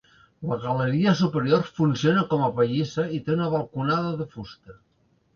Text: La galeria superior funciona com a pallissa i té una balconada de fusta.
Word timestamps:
La 0.51 0.55
galeria 0.61 1.11
superior 1.17 1.67
funciona 1.75 2.23
com 2.31 2.45
a 2.47 2.49
pallissa 2.59 3.05
i 3.17 3.19
té 3.27 3.35
una 3.35 3.51
balconada 3.57 4.15
de 4.23 4.27
fusta. 4.33 4.75